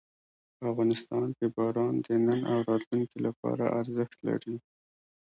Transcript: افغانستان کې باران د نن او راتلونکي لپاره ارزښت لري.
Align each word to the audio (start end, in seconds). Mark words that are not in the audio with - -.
افغانستان 0.71 1.25
کې 1.37 1.47
باران 1.55 1.95
د 2.05 2.07
نن 2.25 2.39
او 2.51 2.57
راتلونکي 2.69 3.17
لپاره 3.27 3.63
ارزښت 3.79 4.17
لري. 4.27 4.55